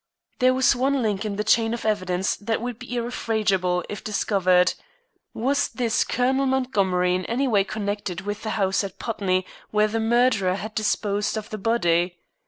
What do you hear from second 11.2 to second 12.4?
of the body?